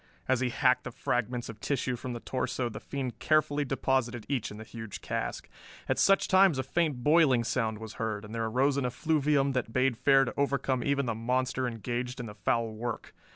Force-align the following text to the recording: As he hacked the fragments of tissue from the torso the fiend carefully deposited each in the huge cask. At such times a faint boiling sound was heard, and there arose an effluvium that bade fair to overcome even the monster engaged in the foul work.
As 0.27 0.39
he 0.39 0.49
hacked 0.49 0.83
the 0.85 0.89
fragments 0.91 1.47
of 1.47 1.59
tissue 1.59 1.95
from 1.95 2.13
the 2.13 2.19
torso 2.19 2.69
the 2.69 2.79
fiend 2.79 3.19
carefully 3.19 3.63
deposited 3.63 4.25
each 4.27 4.49
in 4.49 4.57
the 4.57 4.63
huge 4.63 4.99
cask. 5.01 5.47
At 5.87 5.99
such 5.99 6.27
times 6.27 6.57
a 6.57 6.63
faint 6.63 7.03
boiling 7.03 7.43
sound 7.43 7.77
was 7.77 7.93
heard, 8.01 8.25
and 8.25 8.33
there 8.33 8.45
arose 8.45 8.77
an 8.77 8.85
effluvium 8.87 9.51
that 9.51 9.71
bade 9.73 9.95
fair 9.95 10.25
to 10.25 10.33
overcome 10.35 10.83
even 10.83 11.05
the 11.05 11.13
monster 11.13 11.67
engaged 11.67 12.19
in 12.19 12.25
the 12.25 12.33
foul 12.33 12.71
work. 12.73 13.13